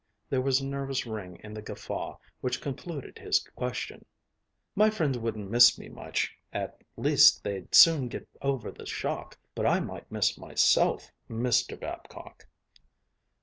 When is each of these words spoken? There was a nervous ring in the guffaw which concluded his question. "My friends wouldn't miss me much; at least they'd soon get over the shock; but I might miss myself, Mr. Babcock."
There 0.31 0.41
was 0.41 0.59
a 0.61 0.65
nervous 0.67 1.05
ring 1.05 1.39
in 1.43 1.53
the 1.53 1.61
guffaw 1.61 2.17
which 2.39 2.59
concluded 2.59 3.19
his 3.19 3.37
question. 3.55 4.03
"My 4.75 4.89
friends 4.89 5.19
wouldn't 5.19 5.51
miss 5.51 5.77
me 5.77 5.89
much; 5.89 6.35
at 6.51 6.81
least 6.97 7.43
they'd 7.43 7.75
soon 7.75 8.07
get 8.07 8.27
over 8.41 8.71
the 8.71 8.87
shock; 8.87 9.37
but 9.53 9.67
I 9.67 9.79
might 9.79 10.11
miss 10.11 10.39
myself, 10.39 11.11
Mr. 11.29 11.79
Babcock." 11.79 12.47